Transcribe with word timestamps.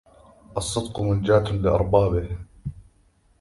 الصدق 0.57 1.01
منجاة 1.01 1.43
لأربابه 1.51 2.37